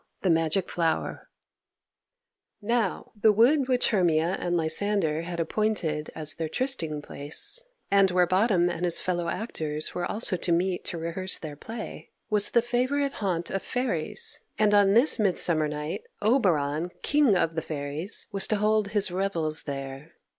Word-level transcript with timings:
The 0.23 0.31
Magic 0.31 0.67
Flower 0.67 1.29
Now, 2.59 3.11
the 3.15 3.31
wood 3.31 3.67
which 3.67 3.91
Hermia 3.91 4.35
and 4.39 4.57
Lysander 4.57 5.21
had 5.21 5.39
appointed 5.39 6.09
as 6.15 6.33
their 6.33 6.49
trysting 6.49 7.03
place, 7.03 7.61
and 7.91 8.09
where 8.09 8.25
Bottom 8.25 8.67
and 8.67 8.83
his 8.83 8.97
fellow 8.99 9.27
actors 9.27 9.93
were 9.93 10.07
also 10.09 10.37
to 10.37 10.51
meet 10.51 10.83
to 10.85 10.97
rehearse 10.97 11.37
their 11.37 11.55
play, 11.55 12.09
was 12.31 12.49
the 12.49 12.63
favourite 12.63 13.13
haunt 13.13 13.51
of 13.51 13.61
fairies, 13.61 14.41
and 14.57 14.73
on 14.73 14.95
this 14.95 15.19
Midsummer 15.19 15.67
Night 15.67 16.01
Oberon, 16.19 16.89
King 17.03 17.37
of 17.37 17.53
the 17.53 17.61
Fairies, 17.61 18.25
was 18.31 18.47
to 18.47 18.55
hold 18.55 18.87
his 18.87 19.11
revels 19.11 19.65
there. 19.65 20.13